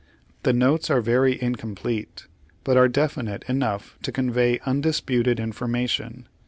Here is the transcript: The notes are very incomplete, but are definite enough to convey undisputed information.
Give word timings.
The 0.41 0.51
notes 0.51 0.89
are 0.89 0.99
very 0.99 1.39
incomplete, 1.39 2.25
but 2.63 2.75
are 2.75 2.87
definite 2.87 3.43
enough 3.47 3.99
to 4.01 4.11
convey 4.11 4.57
undisputed 4.65 5.39
information. 5.39 6.27